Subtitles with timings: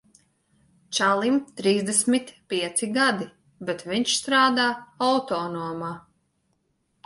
[0.99, 3.29] Čalim trīsdesmit pieci gadi,
[3.69, 4.69] bet viņš strādā
[5.13, 5.97] autonomā.